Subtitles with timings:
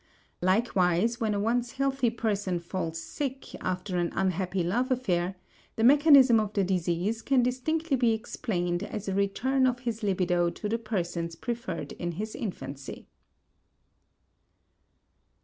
[0.41, 5.35] Likewise when a once healthy person falls sick after an unhappy love affair,
[5.75, 10.49] the mechanism of the disease can distinctly be explained as a return of his libido
[10.49, 13.05] to the persons preferred in his infancy.